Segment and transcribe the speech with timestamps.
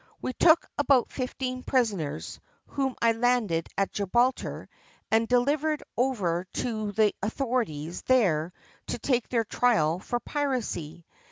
[0.19, 4.67] We took about fifteen prisoners, whom I landed at Gibraltar,
[5.11, 8.51] and delivered over to the authorities there
[8.87, 11.05] to take their trial for piracy.